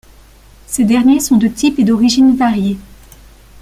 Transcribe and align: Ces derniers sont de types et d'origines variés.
Ces 0.65 0.83
derniers 0.83 1.19
sont 1.19 1.37
de 1.37 1.47
types 1.47 1.77
et 1.77 1.83
d'origines 1.83 2.35
variés. 2.35 2.79